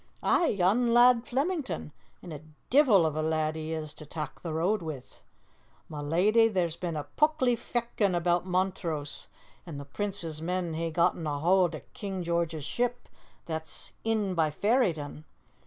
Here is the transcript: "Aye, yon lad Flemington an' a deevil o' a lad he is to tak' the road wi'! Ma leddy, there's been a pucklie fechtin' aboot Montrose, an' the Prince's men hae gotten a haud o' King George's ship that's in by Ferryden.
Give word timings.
"Aye, 0.23 0.47
yon 0.47 0.95
lad 0.95 1.27
Flemington 1.27 1.91
an' 2.23 2.31
a 2.31 2.39
deevil 2.71 3.05
o' 3.05 3.09
a 3.09 3.21
lad 3.21 3.55
he 3.55 3.71
is 3.71 3.93
to 3.93 4.03
tak' 4.03 4.41
the 4.41 4.51
road 4.51 4.81
wi'! 4.81 5.03
Ma 5.89 5.99
leddy, 5.99 6.47
there's 6.47 6.75
been 6.75 6.95
a 6.95 7.03
pucklie 7.03 7.55
fechtin' 7.55 8.15
aboot 8.15 8.43
Montrose, 8.43 9.27
an' 9.63 9.77
the 9.77 9.85
Prince's 9.85 10.41
men 10.41 10.73
hae 10.73 10.89
gotten 10.89 11.27
a 11.27 11.37
haud 11.37 11.75
o' 11.75 11.81
King 11.93 12.23
George's 12.23 12.65
ship 12.65 13.09
that's 13.45 13.93
in 14.03 14.33
by 14.33 14.49
Ferryden. 14.49 15.23